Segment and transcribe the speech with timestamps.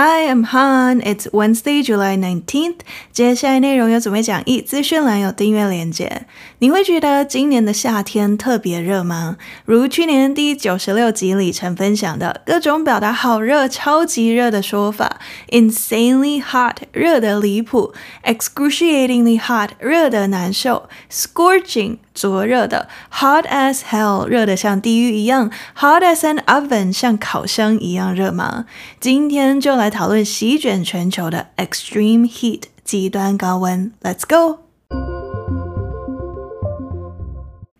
[0.00, 1.00] Hi, I'm Han.
[1.00, 2.82] It's Wednesday, July 19th.
[3.10, 6.24] 接下来内容有准备讲义，资讯栏有订阅链接。
[6.60, 9.38] 你会觉得今年的夏天特别热吗？
[9.64, 17.92] 如去年第九十六集里曾分享的各种表达好热、超级热的说法：insanely hot，热得离谱
[18.22, 21.96] ；excruciatingly hot，热得难受；scorching。
[22.18, 28.66] 灼热的，hot as hell，热得像地狱一样；hot as an oven，像烤箱一样热吗？
[28.98, 33.92] 今天就来讨论席卷全球的 extreme heat，极端高温。
[34.02, 34.67] Let's go。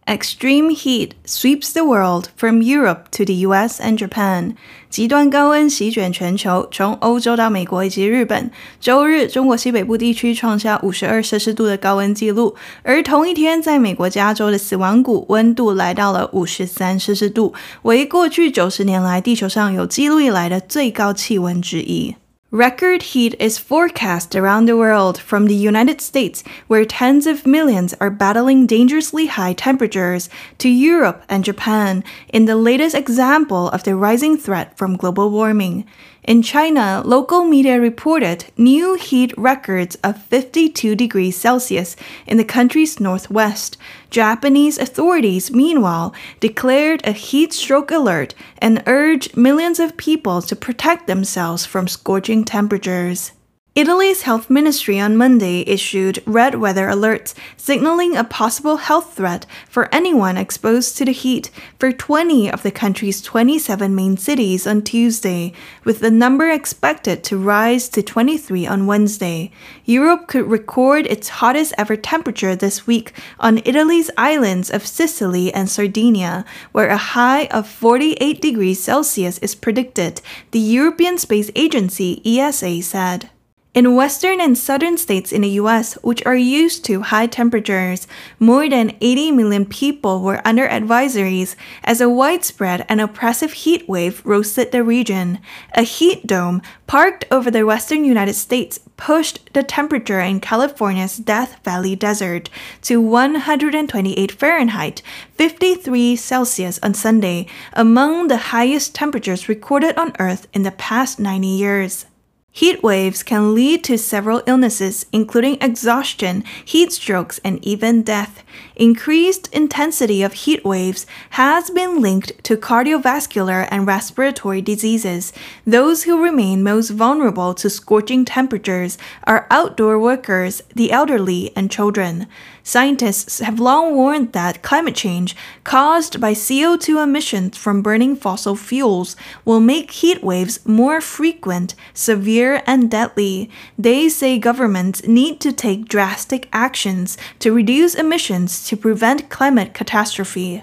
[0.08, 3.78] Extreme heat sweeps the world from Europe to the U.S.
[3.78, 4.54] and Japan.
[4.88, 8.50] 极端高温席卷全球，从欧洲到美国以及日本。
[8.80, 17.52] 周日，中国西北部地区创下五十二摄氏度的高温纪录，而同一天，在美国加州的死亡谷，温度来到了五十三摄氏度，
[17.82, 22.14] 为过去九十年来地球上有记录以来的最高气温之一。
[22.50, 28.08] Record heat is forecast around the world from the United States, where tens of millions are
[28.08, 34.38] battling dangerously high temperatures, to Europe and Japan, in the latest example of the rising
[34.38, 35.84] threat from global warming.
[36.24, 41.96] In China, local media reported new heat records of 52 degrees Celsius
[42.26, 43.76] in the country's northwest.
[44.10, 51.06] Japanese authorities, meanwhile, declared a heat stroke alert and urged millions of people to protect
[51.06, 53.32] themselves from scorching temperatures.
[53.78, 59.88] Italy's health ministry on Monday issued red weather alerts, signaling a possible health threat for
[59.94, 61.48] anyone exposed to the heat
[61.78, 65.52] for 20 of the country's 27 main cities on Tuesday,
[65.84, 69.52] with the number expected to rise to 23 on Wednesday.
[69.84, 75.70] Europe could record its hottest ever temperature this week on Italy's islands of Sicily and
[75.70, 82.82] Sardinia, where a high of 48 degrees Celsius is predicted, the European Space Agency ESA
[82.82, 83.30] said.
[83.74, 88.08] In western and southern states in the US, which are used to high temperatures,
[88.40, 94.24] more than 80 million people were under advisories as a widespread and oppressive heat wave
[94.24, 95.38] roasted the region.
[95.74, 101.62] A heat dome parked over the western United States pushed the temperature in California's Death
[101.62, 102.48] Valley Desert
[102.82, 105.02] to 128 Fahrenheit,
[105.34, 111.46] 53 Celsius on Sunday, among the highest temperatures recorded on Earth in the past 90
[111.46, 112.06] years.
[112.50, 118.42] Heat waves can lead to several illnesses, including exhaustion, heat strokes, and even death.
[118.74, 125.32] Increased intensity of heat waves has been linked to cardiovascular and respiratory diseases.
[125.66, 132.26] Those who remain most vulnerable to scorching temperatures are outdoor workers, the elderly, and children.
[132.68, 135.34] Scientists have long warned that climate change
[135.64, 142.62] caused by CO2 emissions from burning fossil fuels will make heat waves more frequent, severe,
[142.66, 143.50] and deadly.
[143.78, 150.62] They say governments need to take drastic actions to reduce emissions to prevent climate catastrophe.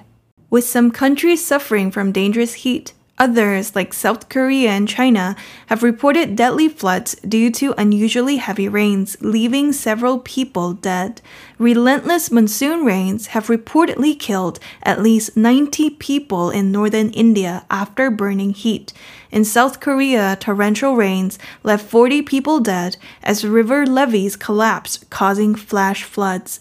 [0.52, 5.38] With some countries suffering from dangerous heat, Others, like South Korea and China,
[5.68, 11.22] have reported deadly floods due to unusually heavy rains, leaving several people dead.
[11.58, 18.50] Relentless monsoon rains have reportedly killed at least 90 people in northern India after burning
[18.50, 18.92] heat.
[19.32, 26.04] In South Korea, torrential rains left 40 people dead as river levees collapsed, causing flash
[26.04, 26.60] floods.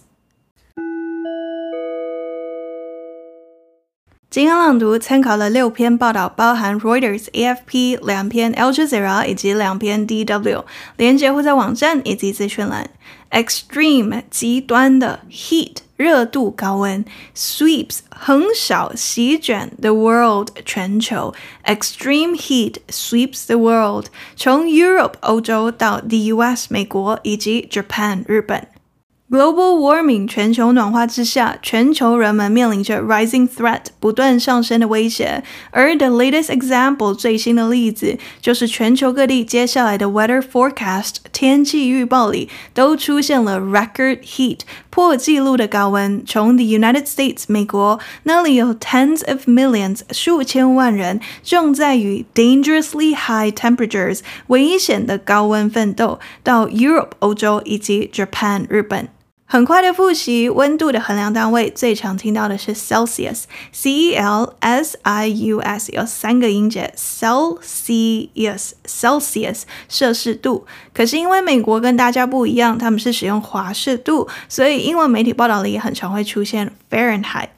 [4.35, 10.65] 今天朗读参考了六篇报道，包含 Reuters、AFP 两篇，Al Jazeera 以及两篇 DW，
[10.97, 12.91] 连结会在网站以及资讯栏。
[13.31, 17.05] Extreme 极端的 heat 热度高温
[17.37, 21.33] ，sweeps 横扫席卷 the world 全球
[21.65, 28.67] ，extreme heat sweeps the world 从 Europe 欧洲到 the US 美国以及 Japan 日本。
[29.34, 35.44] Global warming，全球暖化之下，全球人们面临着 rising threat，不断上升的威胁。
[35.70, 46.24] 而 the latest example，最新的例子，就是全球各地接下来的 weather forecast，天气预报里都出现了 record heat，破纪录的高温。
[46.26, 59.10] 从 the United States，美国那里有 tens of millions，数千万人正在与 dangerously high temperatures，危险的高温奋斗，到 Europe，欧洲以及 Japan，日本。
[59.47, 70.67] 很快的复习，温度的衡量单位最常听到的是 Celsius，C E L S I U S，有三个音节，Celsius，Celsius，摄氏度。
[70.93, 77.51] 可是因为美国跟大家不一样，他们是使用华氏度，所以英文媒体报道里也很常会出现 Fahrenheit。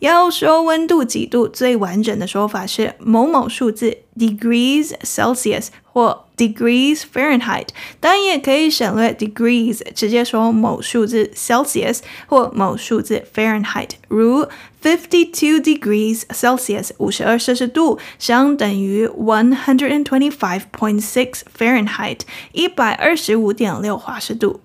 [0.00, 7.68] 要说温度几度，最完整的说法是某某数字 degrees Celsius 或 degrees Fahrenheit，
[8.00, 14.46] 当然也可以省略 degrees，直接说某数字 Celsius 或某数字 Fahrenheit，如
[14.82, 22.20] fifty two degrees Celsius 五十二摄氏度相等于 one hundred and twenty five point six Fahrenheit
[22.52, 24.60] 一百二十五点六华氏度。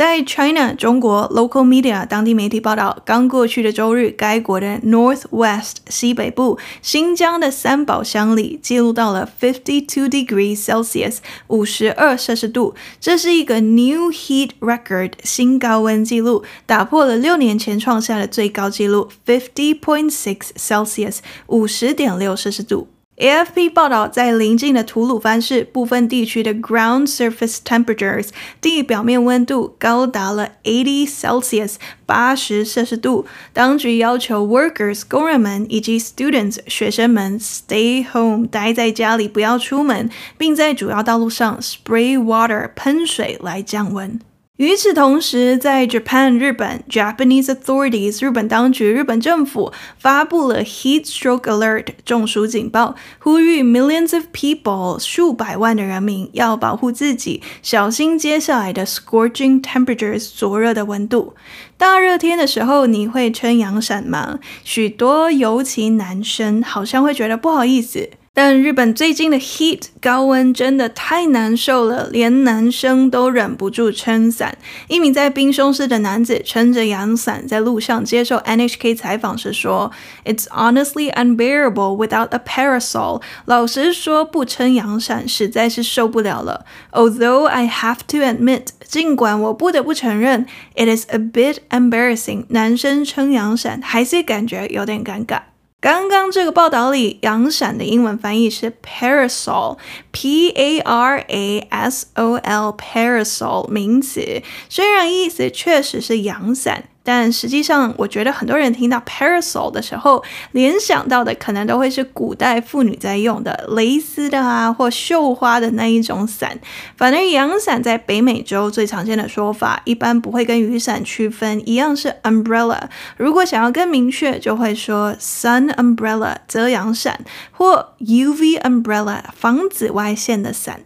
[0.00, 11.18] 在 China 中国 local media 当地媒体报道，刚过去的周日，该国的 Northwest 西北部新疆的三宝乡里记录到了 fifty two degrees Celsius
[11.48, 21.18] 五十二摄氏度，这是一个 new heat record 新高温记录，打破了六年前创下的最高纪录 fifty point six Celsius
[21.48, 22.88] 五十点六摄氏度。
[23.20, 28.30] AFP 报道，在邻近的吐鲁番市部分地区的 ground surface temperatures
[28.62, 31.74] 地表面温度高达了80 Celsius
[32.06, 33.26] 八十摄氏度。
[33.52, 40.08] 当局要求 workers 工人们以及 students 学生们 stay home 待在家里不要出门，
[40.38, 44.18] 并在主要道路上 spray water 喷水来降温。
[44.60, 60.28] 与此同时，在 Japan 日本 Japanese authorities 日本当局日本政府发布了 heat stroke alert 中暑警报，呼吁 millions of people 数百万的人民要保护自己，小心接下来的 scorching temperatures
[60.38, 61.34] 灼热的温度。
[61.78, 64.38] 大热天的时候，你会撑阳伞吗？
[64.62, 68.10] 许多尤其男生好像会觉得不好意思。
[68.32, 74.56] 但日本最近的 heat 高温真的太难受了，连男生都忍不住撑伞。
[74.88, 79.90] 一名在冰松市的男子撑着阳伞在路上接受 NHK 采访时说
[80.24, 86.64] ：“It's honestly unbearable without a parasol。”老实说，不撑阳伞实在是受不了了。
[86.92, 90.46] Although I have to admit，尽管我不得不承认
[90.76, 92.44] ，it is a bit embarrassing。
[92.48, 95.40] 男生撑阳伞还是感觉有点尴尬。
[95.80, 106.89] 刚刚这个报道里，阳伞的英文翻译是 parasol，p a r a s o l，parasol 名词，虽然意思确实是阳伞。
[107.12, 110.22] 但实际上，我觉得很多人听到 parasol 的时候，
[110.52, 116.60] 联想到的可能都会是古代妇女在用的蕾丝的啊，或绣花的那一种伞。
[116.96, 122.82] 反而阳伞在北美洲最常见的说法，一般不会跟雨伞区分，一样是 umbrella。
[123.16, 130.82] 如果想要更明确，就会说 sun umbrella 遮阳伞，或 UV umbrella 防紫外线的伞。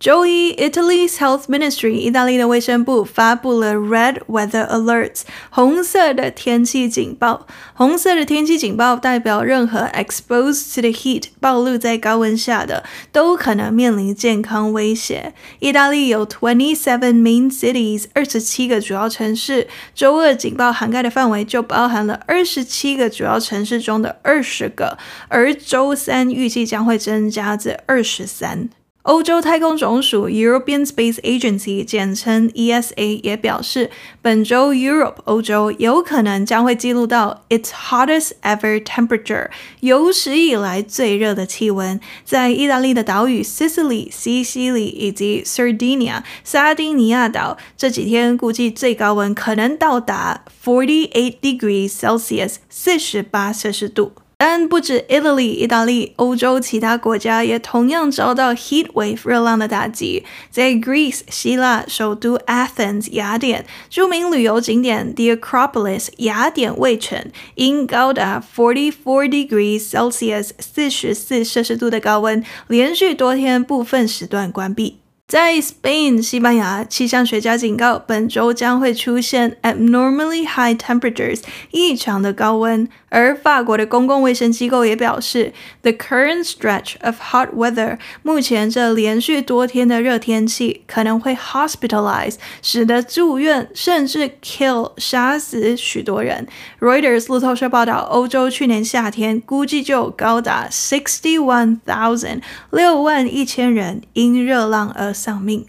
[0.00, 7.46] 周一，Italy's Health Ministry（ 意大利的卫生部）发布了 Red Weather Alerts（ 红色的天气警报）。
[7.76, 12.82] 红色的天气警报代表任何 exposed to the heat（ 暴露在高温下的）
[13.12, 15.34] 都可能面临健康威胁。
[15.58, 19.68] 意大利有 twenty seven main cities（ 二十七个主要城市）。
[19.94, 24.96] 周二警报涵盖的范围就包含了二十七个主要城市中的二十个，
[25.28, 28.70] 而周三预计将会增加至二十三。
[29.04, 39.48] 欧洲太空总署 （European Space Agency） 简称 ESA 也表示，本周 Europe 欧洲有可能将会记录到 its hottest ever temperature
[39.80, 41.98] 有史以来最热的气温。
[42.26, 54.12] 在意大利的岛屿 Sicily 西西里以及 Sardinia 撒丁尼亚岛，这几天估计最高温可能到达 forty eight degrees Celsius 四十八摄氏度。
[54.42, 60.24] 但不止 Italy 意大利，欧洲其他国家也同样遭到 heat wave 热浪的打击。
[60.50, 67.22] 在 Greece 希腊首都 Athens 雅典，著名旅游景点 The Acropolis 雅典卫城，
[67.56, 74.96] 因高达 forty four degrees Celsius 四十四摄氏度的高温，连续多天部分时段关闭。
[75.28, 82.88] 在 Spain 西班牙，气象学家警告，本周将会出现 abnormally high temperatures 异常的高温。
[83.10, 85.52] 而法国的公共卫生机构也表示
[85.82, 96.46] ，the current stretch of hot weather 目前这连续多天的热天气可能会 hospitalize 使得住院甚至 kill 杀死许多人。
[96.80, 102.40] Reuters 路透社报道，欧洲去年夏天估计就高达 sixty one thousand
[102.70, 105.66] 六万一千人因热浪而丧命。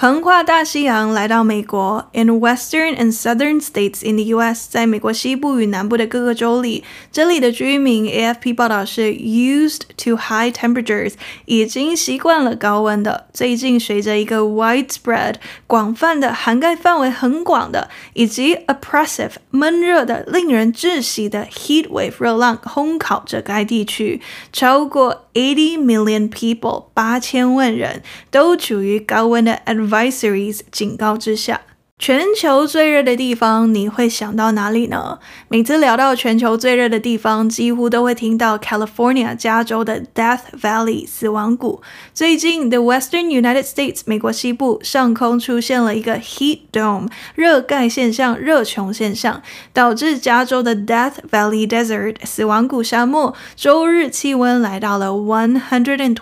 [0.00, 11.14] 横跨大西洋来到美国，in western and southern states in the U.S.，在美国西部与南部的各个州里，这里的居民，AFP 报道是 used to high temperatures，
[11.46, 13.26] 已经习惯了高温的。
[13.34, 15.34] 最近随着一个 widespread
[15.66, 24.20] 广泛的涵盖范围很广的，以及 oppressive 闷热的、令人窒息的 heat wave 热浪烘烤着该地区，
[24.52, 31.62] 超过80 million people 八千万人都处于高温的 advisories 警告之下。
[31.98, 35.18] 全球最热的地方，你会想到哪里呢？
[35.48, 41.82] 每次聊到全球最热的地方，几乎都会听到 California 加州的 Death Valley 死亡谷。
[42.14, 56.14] 最近，The Western United States 美国西部上空出现了一个 Heat Dome 热盖现象、热穹现象，导致加州的 Death Valley Desert 死亡谷沙漠周日气温来到了128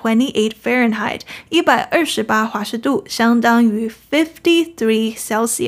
[0.65, 5.66] Fahrenheit 一百二十八华氏度，相当于53 Celsius。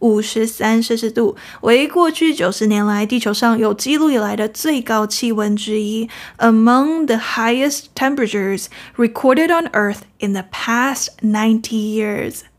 [0.00, 8.66] 五十三摄氏度为过去九十年来地球上有记录以来的最高气温之一，among the highest temperatures
[8.96, 12.49] recorded on Earth in the past ninety years.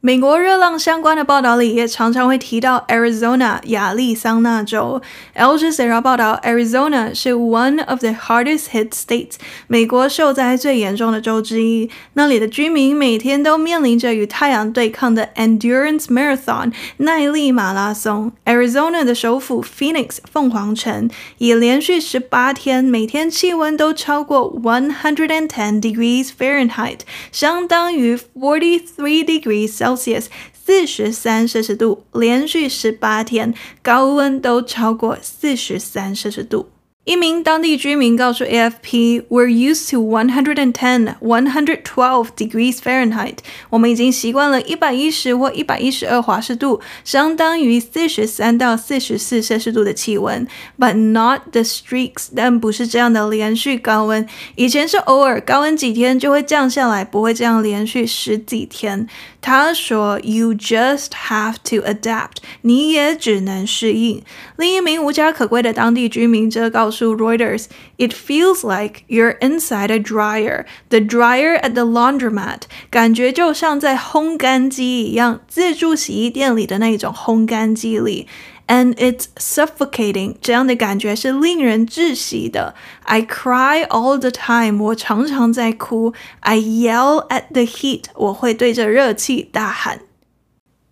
[0.00, 5.02] 美国热浪相关的报道里也常常会提到 Arizona 亚利桑那州。
[5.34, 9.32] l j a z e r a 报道，Arizona 是 one of the hardest hit states，
[9.66, 11.90] 美国受灾最严重的州之一。
[12.12, 18.30] 那里的居民每天都面临着与太阳对抗的 Endurance Marathon 耐力马拉松。
[18.44, 27.00] Arizona 的首府 Phoenix 凤凰城已连续十八天每天气温都超过 one hundred and ten degrees Fahrenheit，
[27.32, 36.68] 相当于 forty three degrees Celsius 四十三摄氏度，连续十八天高温都超过四十三摄氏度。
[37.08, 43.38] 一名当地居民告诉 AFP：“We're used to 110, 112 degrees Fahrenheit。
[43.70, 50.46] 我们已经习惯了一百一十或一百一十二华氏度，相当于四十三到四十四摄氏度的气温。
[50.78, 54.28] But not the streaks，但不是这样的连续高温。
[54.56, 59.08] 以前是偶尔高温几天就会降下来，不会这样连续十几天。”
[59.40, 64.22] 他说：“You just have to adapt，你也只能适应。”
[64.58, 78.27] 另一名无家可归的当地居民则告诉 Reuters：“It feels like you're inside a dryer，the dryer at the laundromat，感觉就像在烘干机一样，自助洗衣店里的那种烘干机里。”
[78.65, 82.73] And it's suffocating，这样的感觉是令人窒息的。
[83.03, 86.13] I cry all the time，我常常在哭。
[86.39, 89.99] I yell at the heat，我会对着热气大喊。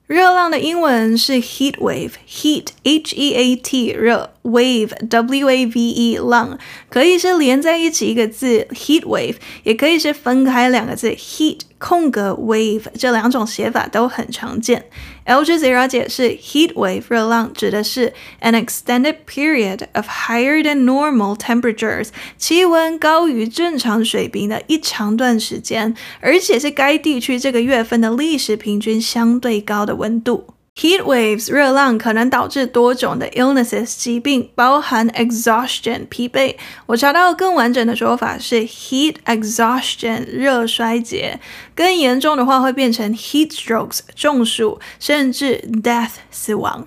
[0.07, 6.57] 热浪的英文是 heat wave，heat H E A T 热，wave W A V E 浪，
[6.89, 9.35] 可以是连在一起一个字 heat wave，
[9.65, 11.63] 也可以是分开两个字 heat。
[11.87, 14.87] 空格 wave 这两种写法都很常见。
[15.25, 30.56] Lgzero 解释，heat wave 热浪指的是 an extended period of higher than normal temperatures，气温高于正常水平的一长段时间，而且是该地区这个月份的历史平均相对高的温度。
[30.79, 36.55] Heat waves 热浪可能导致多种的 illnesses 疾病，包含 exhaustion 疲惫。
[36.85, 41.41] 我查到更完整的说法是 heat exhaustion 热衰竭，
[41.75, 46.87] 更严重的话会变成 heat strokes 中暑，甚至 death 死亡。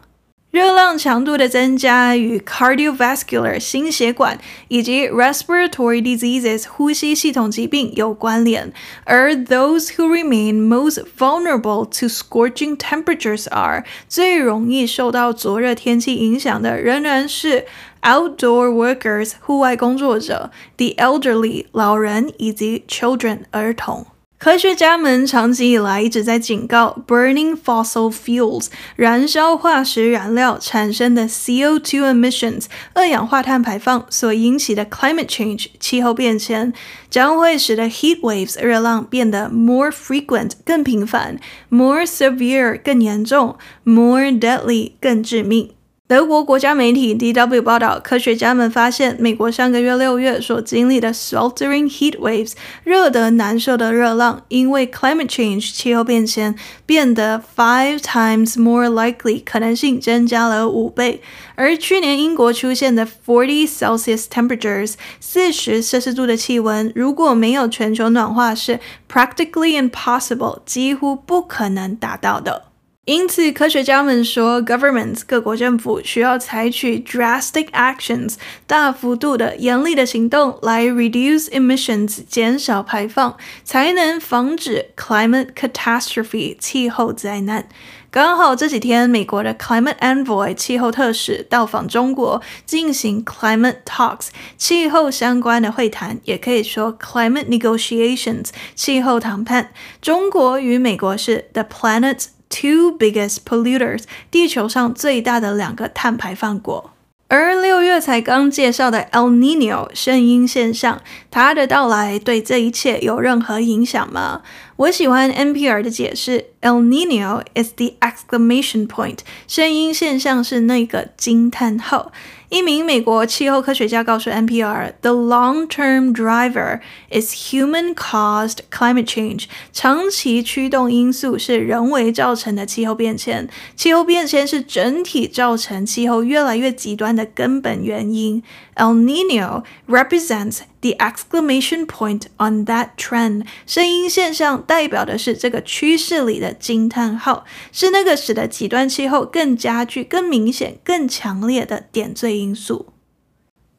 [0.51, 13.83] 热浪强度的增加与 cardiovascular 心血管以及 respiratory diseases 呼吸系统疾病有关联，而 those who remain most vulnerable to scorching temperatures are
[14.07, 17.65] 最容易受到灼热天气影响的仍然是
[18.01, 24.07] outdoor workers 户外工作者，the elderly 老人以及 children 儿童。
[24.39, 36.71] 科学家们长期以来一直在警告，burning fossil fuels 燃烧化石燃料产生的 CO2 emissions 二氧化碳排放所引起的 climate change 气候变迁，
[37.09, 41.37] 将会使得 heat waves 热浪变得 more frequent 更频繁
[41.69, 45.71] ，more severe 更严重，more deadly 更致命。
[46.09, 56.55] 德国国家媒体 DW 报道，科学家们发现，美国上个月六月所经历的 sweltering heat waves 热得难受的热浪，因为 climate change 气候变迁
[56.87, 61.21] 变得 five times more likely 可能性增加了五倍。
[61.53, 72.68] 而去年英国出现的 forty Celsius temperatures 四十摄氏度的气温，如果没有全球暖化，是 practically impossible 几乎不可能达到的。
[73.08, 78.36] 因此，科学家们说，governments 各国政府需要采取 drastic actions
[78.66, 87.68] 大幅度的严厉的行动来 reduce emissions 减少排放，才能防止 climate catastrophe 气候灾难。
[88.10, 99.72] 刚好这几天，美国的 climate envoy 气候特使到访中国，进行 climate talks 气候相关的会谈，也可以说 climate negotiations 气候谈判。
[100.00, 106.91] 中国与美国是 the planet's Two biggest polluters，地球上最大的两个碳排放国。
[107.27, 114.41] 而六月才刚介绍的 El Nino 声音现象，它的到来对这一切有任何影响吗？
[114.77, 122.11] 我喜欢 NPR 的解释：El Nino is the exclamation point，声音现象是那个惊叹号。
[122.49, 126.79] 一名美国气候科学家告诉 NPR：“The long-term driver
[127.11, 129.45] is human-caused climate change。
[129.71, 133.47] 长期驱动因素是人为造成的气候变迁。
[133.75, 138.41] 气候变迁是整体造成气候越来越极端的根本原因。
[138.79, 143.45] El Nino represents the exclamation point on that trend。
[143.67, 147.43] 声音现象代表的是这个趋势里的惊叹号，
[147.73, 152.93] 是那个使得极端气候更加剧、更明显、更强烈的点缀。”因素。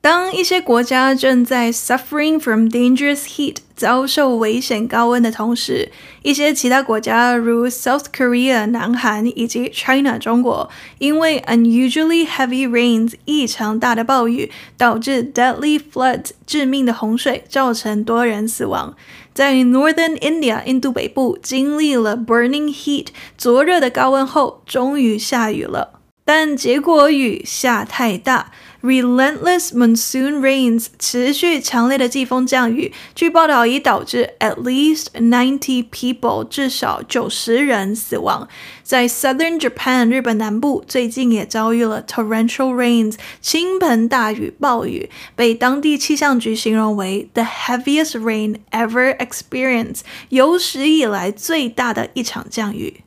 [0.02, 5.92] 当一些国家正在 suffering from dangerous heat 遭受危险高温的同时，
[6.23, 18.97] 一些其他国家如 South Korea 南韩以及 China 中国，因为 unusually heavy rains 异常大的暴雨导致 deadly floods 致命的洪水，造成多人死亡。
[19.35, 26.00] 在 Northern India 印度北部经历了 burning heat 灼热的高温后，终于下雨了。
[26.23, 38.49] 但结果雨下太大，relentless monsoon rains 持续强烈的季风降雨，据报道已导致 at least ninety people 至少九十人死亡。
[38.82, 53.02] 在 Southern Japan 日本南部最近也遭遇了 torrential rains 倾盆大雨暴雨，被当地气象局形容为 the heaviest rain ever experienced 有史以来最大的一场降雨。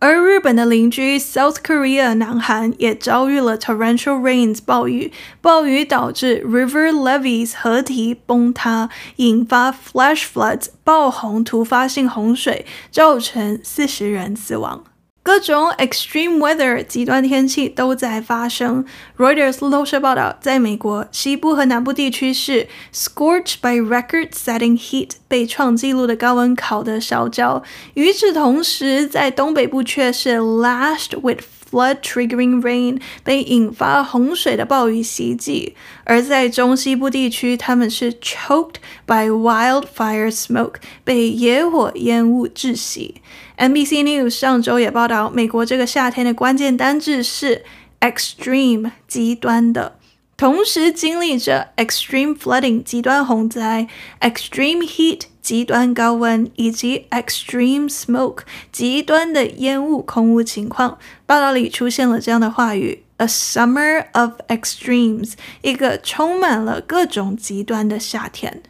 [0.00, 14.84] 而日本的邻居 South Korea 南韩也遭遇了 torrential rains 暴雨，暴雨导致 river levees 河堤崩塌，引发 flash floods 爆洪突发性洪水，造成四十人死亡。
[15.28, 18.82] 各种 extreme weather 极端天气都在发生。
[19.18, 27.62] Reuters 路透社报道，在美国西部和南部地区是 scorched by record-setting heat 被创纪录的高温烤得烧焦。
[27.92, 35.74] 与此同时，在东北部却是 lashed with flood-triggering rain 被引发洪水的暴雨袭击。
[36.04, 43.16] 而在中西部地区，他们是 choked by wildfire smoke 被野火烟雾窒息。
[43.58, 47.64] NBC News 上周也报道，美国这个夏天的关键单字是
[48.00, 49.97] extreme 极端的，
[50.38, 53.88] 同时经历着 extreme flooding 极端洪灾、
[54.20, 60.96] extreme heat 极端高温以及 extreme smoke 极端的烟雾空污情况。
[61.26, 68.62] 报道里出现了这样的话语：a summer of extremes，一个充满了各种极端的夏天。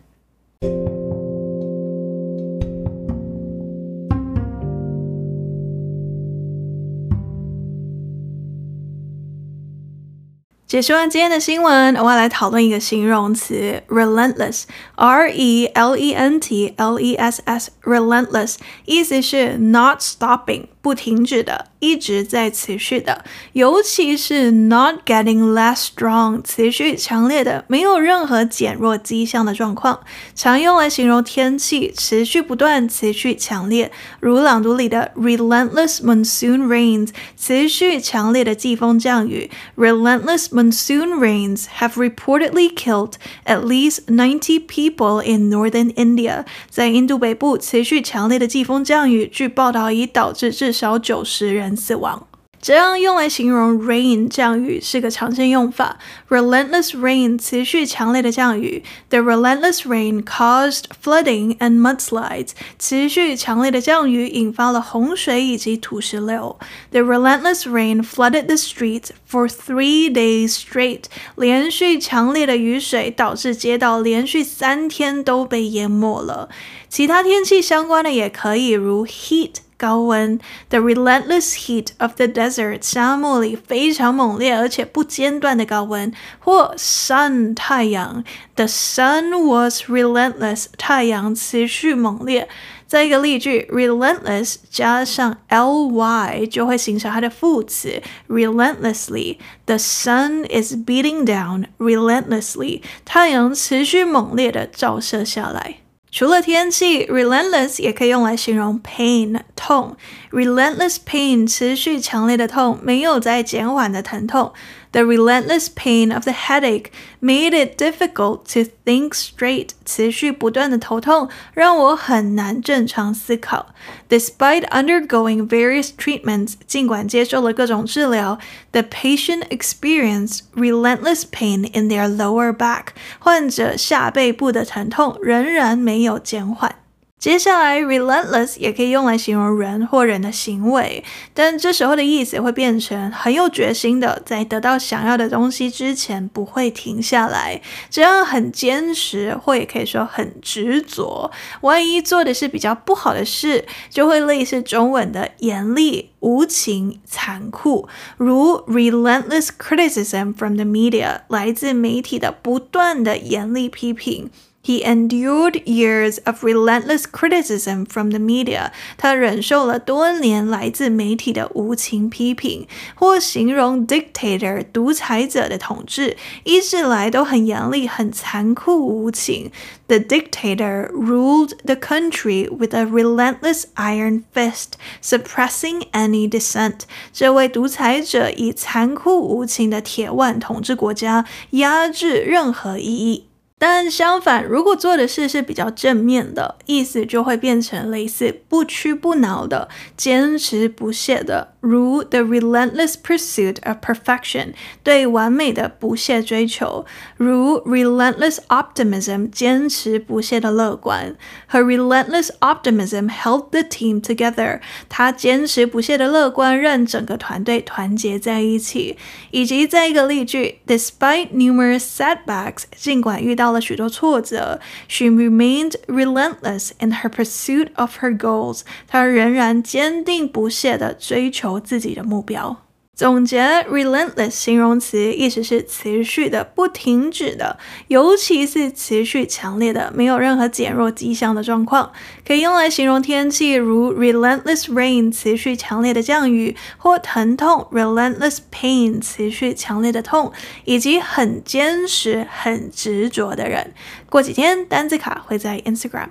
[10.68, 20.66] 解说完今天的新闻，我要来讨论一个形容词：relentless，r e l e n t l e s s，relentless，意思是 not stopping。
[20.87, 30.01] 不停止的，一直在持续的，尤其是 not getting less strong，持续强烈的，没有任何减弱迹象的状况，
[30.35, 33.91] 常用来形容天气持续不断、持续强烈。
[34.19, 39.49] 如朗读里的 relentless monsoon rains，持续强烈的季风降雨。
[39.77, 43.13] Relentless monsoon rains have reportedly killed
[43.45, 46.45] at least ninety people in northern India。
[46.69, 52.28] 在印度北部持续强烈的季风降雨，据报道已导致至 少九十人死亡。
[52.60, 55.96] 这样用来形容 rain 降雨是个常见用法。
[56.28, 58.82] Relentless rain 持续强烈的降雨。
[59.10, 62.50] The relentless rain caused flooding and mudslides。
[62.76, 66.58] 持续强烈的降雨引发了洪水以及土石流。
[66.90, 71.04] The relentless rain flooded the streets for three days straight。
[71.36, 76.48] 连续强烈的雨水导致街道连续三天都被淹没了。
[76.88, 79.52] 其他天气相关的也可以，如 heat。
[79.77, 88.23] 高温，the relentless heat of the desert，沙漠里非常猛烈而且不间断的高温，或 sun 太阳，
[88.55, 92.47] the sun was relentless，太阳持续猛烈。
[92.85, 105.77] 再一个例句，relentless 加上 ly 就会形成它的副词，relentlessly，the sun is beating down relentlessly，太阳持续猛烈的照射下来。
[106.10, 109.96] 除了天气，relentless 也可以用来形容 pain 痛。
[110.30, 114.52] relentless pain 持续强烈的痛，没有在减缓的疼痛。
[114.91, 119.69] The relentless pain of the headache made it difficult to think straight.
[119.83, 123.73] 持续不断的头痛让我很难正常思考。
[124.07, 128.37] Despite undergoing various treatments，尽管接受了各种治疗，
[128.71, 132.89] the patient experienced relentless pain in their lower back。
[133.19, 136.75] 患者下背部的疼痛仍然没有减缓。
[137.18, 141.02] 接下来，relentless 也可以用来形容人或人的行为，
[141.34, 151.32] 但这时候的意思会变成很有决心的，在得到想要的东西之前不会停下来，这样很坚持，或也可以说很执着。
[151.62, 164.30] 万一做的是比较不好的事，就会类似中文的严厉、无情、残酷，如 relentless criticism from the media，来自媒体的不断的严厉批评。
[164.67, 168.71] He endured years of relentless criticism from the media。
[168.97, 172.65] 他忍受了多年来自媒体的无情批评，
[172.95, 176.15] 或形容 dictator 独裁者的统治
[176.45, 179.51] 一直来都很严厉、很残酷无情。
[179.87, 186.83] The dictator ruled the country with a relentless iron fist, suppressing any dissent。
[187.11, 193.25] 这位独裁者以残酷无情的铁腕统治国家，压制任何异议。
[193.58, 201.54] 但相反，如果做的事是比较正面的，意思就会变成类似不屈不挠的、坚持不懈的。
[201.60, 206.84] 如 the relentless pursuit of perfection，对完美的不懈追求；
[207.16, 211.16] 如 relentless optimism，坚持不懈的乐观。
[211.50, 214.60] Her relentless optimism held the team together。
[214.88, 218.96] 她坚持不懈的乐观让整个团队团结在一起。
[219.32, 228.61] 以及再一个例句：Despite numerous setbacks，尽管遇到了许多挫折，she remained relentless in her pursuit of her goals。
[228.87, 231.53] 她仍然坚定不懈地追求。
[231.63, 232.65] 自己的目标。
[232.98, 237.56] 总结：relentless 形容词意思是持续的、不停止的，
[237.86, 241.92] 尤其是持续强烈的、没有任何减弱迹象的状况。
[242.26, 250.32] 可以用来形容天气，如 relentless rain 持续强烈的降雨，或疼痛 relentless pain 持续强烈的痛，
[250.64, 253.74] 以及很坚持、很执着的人。
[254.10, 256.08] 过几天单字卡会在 Instagram。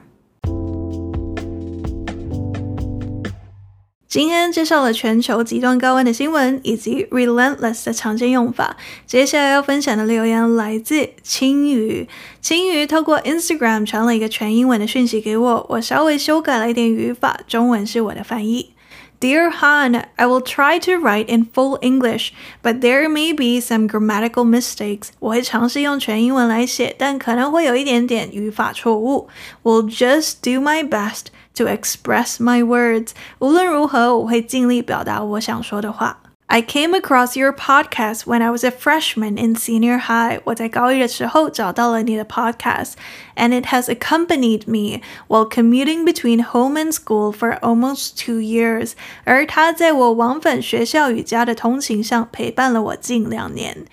[4.09, 8.77] 今天介绍了全球极端高温的新闻，以及 relentless 的常见用法。
[9.05, 12.07] 接下来要分享的留言来自青鱼。
[12.39, 18.71] 青鱼透过 Instagram 传了一个全英文的讯息给我，我稍微修改了一点语法，中文是我的翻译。
[19.19, 22.29] Dear Han, I will try to write in full English,
[22.63, 25.07] but there may be some grammatical mistakes.
[25.19, 29.27] 我会尝试用全英文来写，但可能会有一点点语法错误。
[29.63, 31.25] Will just do my best.
[31.56, 36.18] To express my words，无论如何，我会尽力表达我想说的话。
[36.46, 40.40] I came across your podcast when I was a freshman in senior high。
[40.44, 48.92] 我在高一的时候找到了你的 podcast，and it has accompanied me while commuting between home and school for almost two years。
[49.24, 53.86] 而它在我往返学校与家的通勤上陪伴了我近两年。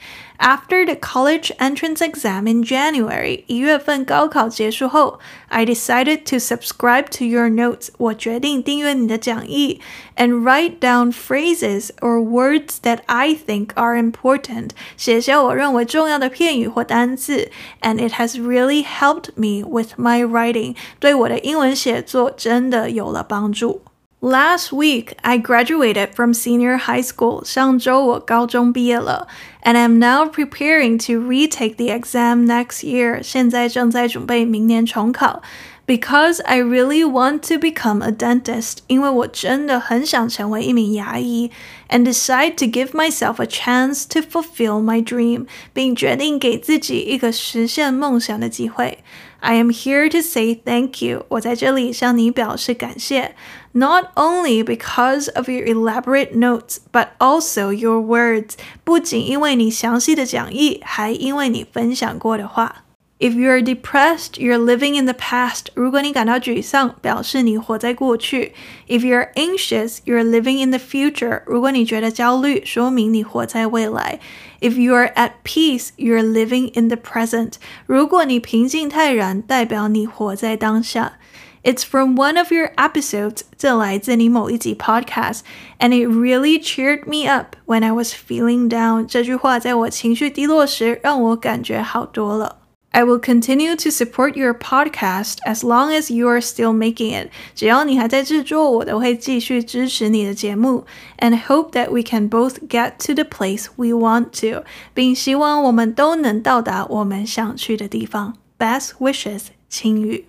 [0.44, 7.90] After the college entrance exam in January，一月份高考结束后，I decided to subscribe to your notes。
[7.98, 9.82] 我决定订阅你的讲义，
[10.16, 14.70] and write down phrases or words that I think are important。
[14.96, 20.76] 写下我认为重要的片语或单词，and it has really helped me with my writing。
[21.00, 23.82] 对我的英文写作真的有了帮助。
[24.24, 27.46] Last week, I graduated from senior high school.
[27.46, 29.28] 上周我高中毕业了，
[29.64, 33.24] and I'm now preparing to retake the exam next year.
[33.24, 35.42] 现在正在准备明年重考。
[35.88, 38.80] Because I really want to become a dentist.
[38.88, 41.50] 因为我真的很想成为一名牙医，
[41.88, 45.48] and decide to give myself a chance to fulfill my dream.
[45.74, 49.00] 并决定给自己一个实现梦想的机会。
[49.40, 51.26] I am here to say thank you.
[51.30, 53.34] 我在这里向你表示感谢。
[53.74, 58.54] Not only because of your elaborate notes, but also your words.
[58.84, 62.84] 不仅因为你详细的讲义，还因为你分享过的话。
[63.20, 65.66] If you're depressed, you're living in the past.
[65.74, 68.54] 如果你感到沮丧，表示你活在过去。
[68.88, 71.42] If you're anxious, you're living in the future.
[71.46, 74.22] 如果你觉得焦虑，说明你活在未来。
[74.62, 77.56] If you're at peace, you're living in the present.
[77.86, 81.18] 如果你平静泰然，代表你活在当下。
[81.64, 88.14] It's from one of your episodes，这来自你某一集 podcast，and it really cheered me up when I was
[88.14, 89.06] feeling down。
[89.06, 92.58] 这句话在我情绪低落时，让我感觉好多了。
[92.92, 97.30] I will continue to support your podcast as long as you are still making it。
[97.54, 100.86] 只要你还在制作，我都会继续支持你的节目。
[101.20, 104.64] And hope that we can both get to the place we want to，
[104.96, 108.36] 并希望我们都能到达我们想去的地方。
[108.58, 110.26] Best wishes，青雨。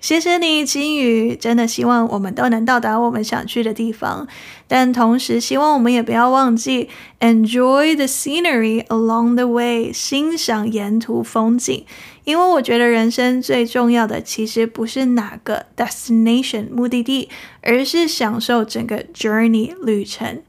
[0.00, 1.34] 谢谢你，金宇。
[1.34, 4.28] 真的希望我们都能到达我们想去的地方，
[4.68, 11.84] 但同时希望我们也不要忘记 enjoy the scenery along the way，欣赏沿途风景。
[12.22, 17.28] 因为我觉得人生最重要的其实不是哪个 destination 目的地，
[17.62, 20.42] 而是享受整个 journey 旅程。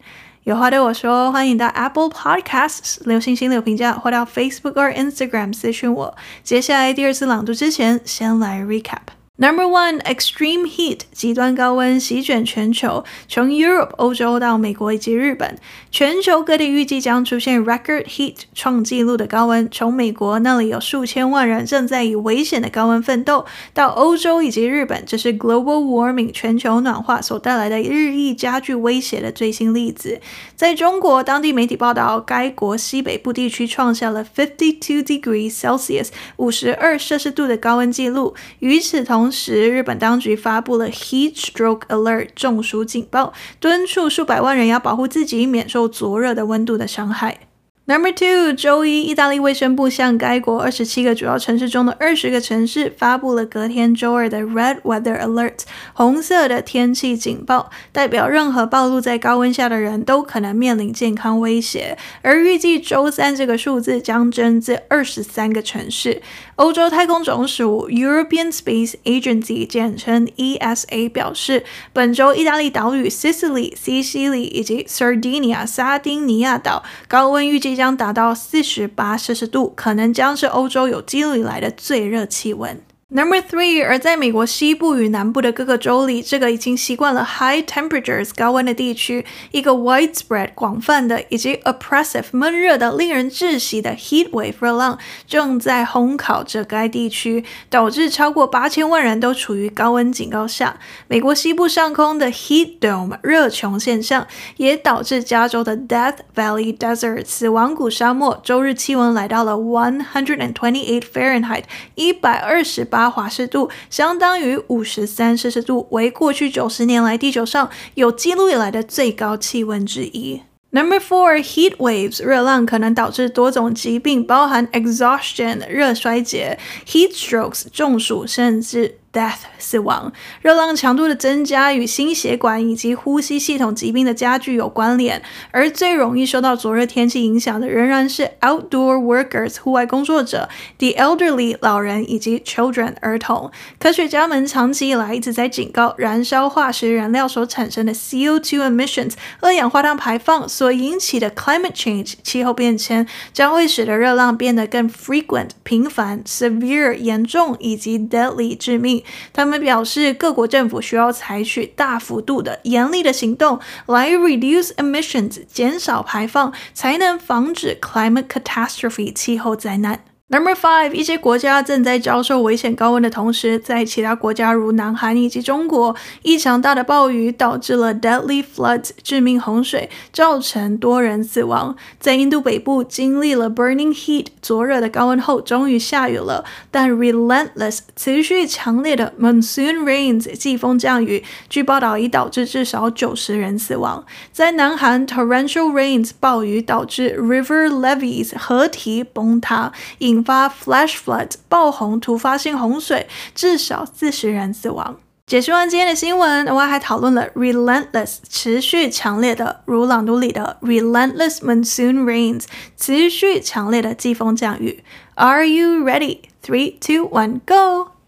[0.44, 6.16] 有话对我说，欢迎到 Apple Podcasts 留星星留评价，或到 Facebook 或 Instagram 私讯我。
[6.44, 9.19] 接下来第二次朗读之前，先来 recap。
[9.42, 15.58] Number one, extreme heat，极端高温席卷全球，从 Europe 欧洲到美国以及日本，
[15.90, 19.70] 全球各地预计将出现 record heat 创纪录的高温。
[19.72, 30.20] 从美国那里有数千万人正在以危险的高温奋斗，到欧洲以及日本，这是 global warming 全球暖化所带来的日益加剧威胁的最新例子。
[30.58, 38.36] 在中国，当地媒体报道，该国西北部地区创下了 fifty two degrees Celsius 五十二摄氏度的高温纪录。
[38.60, 47.42] 与此同时，同时，日本当局发布了 Heat Stroke Alert 中暑警报，敦促数百万人要保护自己，免受灼热的温度的伤害。
[47.86, 55.62] Number two，周一，意大利卫生部向该国二十七个主要城市中的二十个城市发布了隔天周二的 Red Weather Alert，
[55.94, 61.98] 红色的天气警报，代表任何暴露在高温下的人都可能面临健康威胁。
[62.22, 66.22] 而预计周三这个数字将增至二十三个城市。
[66.60, 82.82] 欧洲太空总署 European Space Agency 简称 ESA 表示，本周意大利岛屿 Sicily 西西里以及 Sardinia 撒丁尼亚岛高温预计将达到四十八摄氏度，可能将是欧洲有记录以来的最热气温。
[83.12, 100.78] Number three，而在美国西部与南部的各个州里，这个已经习惯了 high temperatures 高温的地区，一个 widespread 广泛的以及 oppressive 闷热的、令人窒息的 heat wave 热浪正在烘烤着该地区，导致超过八千万人都处于高温警告下。
[101.08, 111.64] 美国西部上空的 heat dome 热穹现象也导致加州的 Death Valley Desert 死亡谷沙漠周日气温来到了 one hundred and twenty eight Fahrenheit
[111.96, 112.99] 一百二十八。
[113.00, 120.42] 八华氏度相当于五十三摄氏度，为过去九十年来地球上有记录以来的最高气温之一。
[120.72, 142.40] Number four, heat waves 热浪可能导致多种疾病，包含 exhaustion 热衰竭、heat strokes 中暑，甚至 death 死亡，热浪强度的增加与心血管以及呼吸系统疾病的加剧有关联，而最容易受到灼热天气影响的仍然是 outdoor workers 户外工作者、the elderly 老人以及
[142.40, 143.52] children 儿童。
[143.78, 159.04] 科学家们长期以来一直在警告，燃烧化石燃料所产生的 CO2 emissions 二氧化碳排放所引起的 climate change 气候变迁将会使得热浪变得更 frequent 频繁、severe 严重以及 deadly 致命。
[159.34, 170.09] 他们表示，各国政府需要采取大幅度的严厉的行动来 reduce emissions 减少排放，才能防止 climate catastrophe 气候灾难。
[170.32, 181.76] Number five，一些国家正在遭受危险高温的同时，在其他国家如南韩以及中国，异常大的暴雨导致了 deadly floods 致命洪水，造成多人死亡。
[182.00, 194.06] 在印度北部经历了 burning heat 灼热的高温后，终于下雨了，但 relentless 持续强烈的 monsoon rains 季风降雨，据报道已导致至少九十人死亡。
[194.32, 204.98] 在南韩 torrential rains 暴雨导致 river levees 河堤崩塌，引引发 flash flood 爆红，突发性洪水，至少四十人死亡。
[205.26, 212.44] 解释完今天的新闻，我还讨论了 relentless 持续强烈的，如朗读里的 relentless monsoon rains
[212.76, 214.84] 持续强烈的季风降雨。
[215.16, 216.20] Are you ready?
[216.44, 217.99] Three, two, one, go!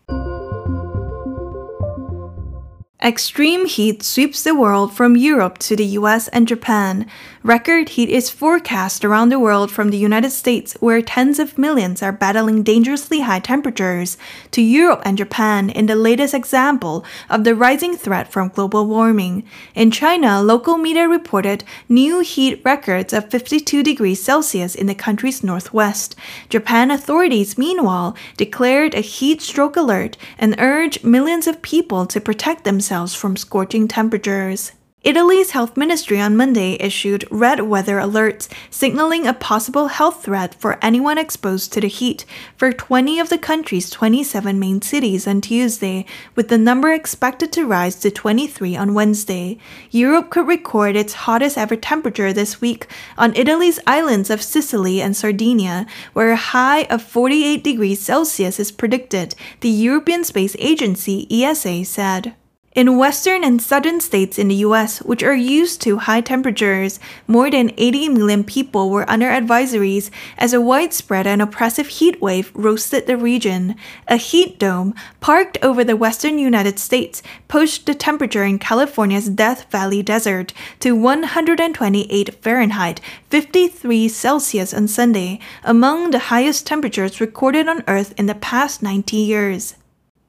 [3.03, 7.07] Extreme heat sweeps the world from Europe to the US and Japan.
[7.41, 12.03] Record heat is forecast around the world from the United States, where tens of millions
[12.03, 14.19] are battling dangerously high temperatures,
[14.51, 19.45] to Europe and Japan in the latest example of the rising threat from global warming.
[19.73, 25.43] In China, local media reported new heat records of 52 degrees Celsius in the country's
[25.43, 26.15] northwest.
[26.49, 32.63] Japan authorities, meanwhile, declared a heat stroke alert and urged millions of people to protect
[32.63, 34.73] themselves from scorching temperatures.
[35.03, 40.77] Italy's health ministry on Monday issued red weather alerts, signaling a possible health threat for
[40.79, 42.23] anyone exposed to the heat
[42.55, 47.65] for 20 of the country's 27 main cities on Tuesday, with the number expected to
[47.65, 49.57] rise to 23 on Wednesday.
[49.89, 52.85] Europe could record its hottest ever temperature this week
[53.17, 58.71] on Italy's islands of Sicily and Sardinia, where a high of 48 degrees Celsius is
[58.71, 62.35] predicted, the European Space Agency ESA said.
[62.73, 67.51] In western and southern states in the US, which are used to high temperatures, more
[67.51, 73.07] than 80 million people were under advisories as a widespread and oppressive heat wave roasted
[73.07, 73.75] the region.
[74.07, 79.69] A heat dome, parked over the western United States, pushed the temperature in California's Death
[79.69, 87.83] Valley Desert to 128 Fahrenheit, 53 Celsius on Sunday, among the highest temperatures recorded on
[87.85, 89.75] Earth in the past 90 years.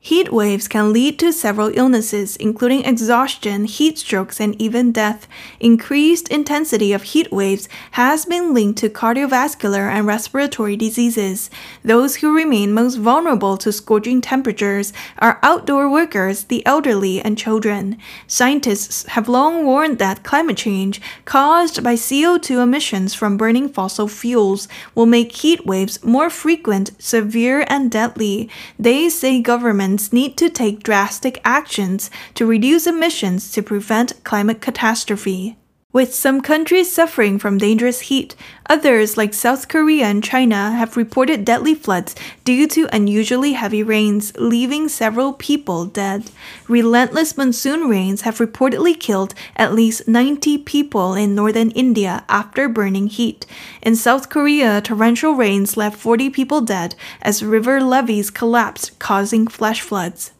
[0.04, 5.28] Heat waves can lead to several illnesses, including exhaustion, heat strokes, and even death.
[5.60, 11.50] Increased intensity of heat waves has been linked to cardiovascular and respiratory diseases.
[11.84, 17.96] Those who remain most vulnerable to scorching temperatures are outdoor workers, the elderly, and children.
[18.26, 24.66] Scientists have long warned that climate change, caused by CO2 emissions from burning fossil fuels,
[24.96, 28.50] will make heat waves more frequent, severe, and deadly.
[28.80, 35.56] They say governments need to take drastic actions to reduce emissions to prevent climate catastrophe.
[35.92, 41.44] With some countries suffering from dangerous heat, others like South Korea and China have reported
[41.44, 46.30] deadly floods due to unusually heavy rains, leaving several people dead.
[46.66, 53.08] Relentless monsoon rains have reportedly killed at least 90 people in northern India after burning
[53.08, 53.44] heat.
[53.82, 59.82] In South Korea, torrential rains left 40 people dead as river levees collapsed, causing flash
[59.82, 60.32] floods.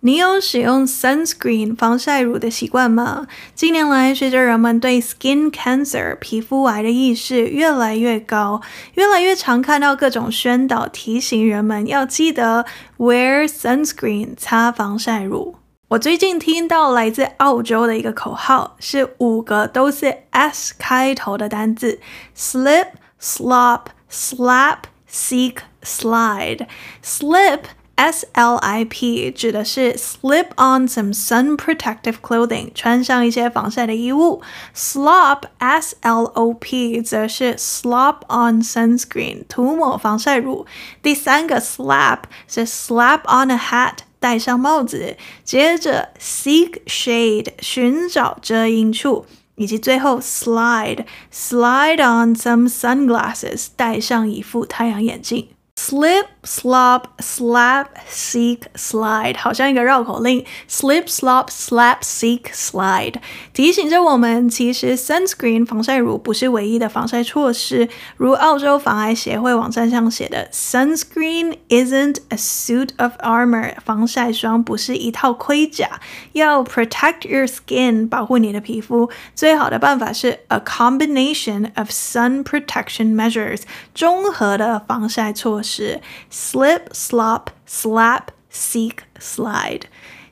[0.00, 3.26] 你有使用 sunscreen 防晒乳的习惯吗？
[3.56, 8.60] 近年来，随着人们对 skin cancer 皮肤癌的意识越来越高，
[8.94, 12.64] 越来越常看到各种宣导提醒人们要记得
[12.98, 15.56] wear sunscreen 擦防晒乳。
[15.88, 21.98] 我最近听到来自澳洲的一个口号，是五个都是 S 开头的单字
[22.36, 24.76] ：slip、slop、slap、
[25.10, 26.68] seek、slide。
[27.02, 27.62] slip
[27.98, 34.40] S L I P 指的是 slip on some sun protective clothing，穿上一些防晒的衣物。
[34.72, 40.64] Slop S L O P 则是 slop on sunscreen，涂抹防晒乳。
[41.02, 45.16] 第三个 slap 是 slap on a hat，戴上帽子。
[45.42, 55.48] 接着 seek shade，寻找遮阴处，以及最后 slide slide on some sunglasses，戴上一副太阳眼镜。
[55.77, 60.45] Slip, slop, slap, seek, slide，好像一个绕口令。
[60.69, 63.15] Slip, slop, slap, seek, slide，
[63.53, 67.89] 提醒着我们，其实 sunscreen 防晒乳不是唯一的防晒措施。
[68.15, 75.99] 如澳洲防癌协会网站上写的，Sunscreen isn't a suit of armor，防晒霜不是一套盔甲。
[76.31, 85.66] 要 protect your skin，保护你的皮肤，最好的办法是 a combination of sun protection measures，综合的防晒措施。
[85.67, 89.83] 是 slip, slop, slap, seek, slide。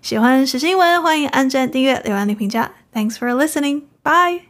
[0.01, 2.71] 喜欢时新闻，欢迎按赞、订阅、留言、评价。
[2.93, 3.83] Thanks for listening.
[4.03, 4.44] Bye.